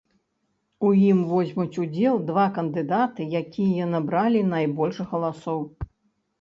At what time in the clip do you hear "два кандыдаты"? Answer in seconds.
2.31-3.29